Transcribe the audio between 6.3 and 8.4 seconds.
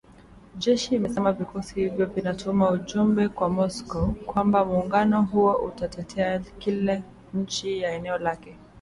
kila nchi ya eneo